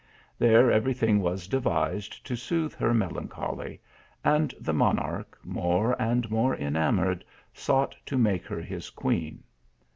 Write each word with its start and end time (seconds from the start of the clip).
There 0.39 0.69
eveiy 0.69 0.97
thing 0.97 1.21
was 1.21 1.47
devised 1.47 2.25
to 2.25 2.35
sooth 2.35 2.73
her 2.73 2.91
melancholy, 2.91 3.81
and 4.23 4.51
the 4.59 4.73
monarch, 4.73 5.37
more 5.43 5.95
and 6.01 6.27
more 6.31 6.55
enamoured, 6.55 7.23
sought 7.53 7.93
to 8.07 8.17
make 8.17 8.47
her 8.47 8.61
his 8.61 8.89
queen. 8.89 9.43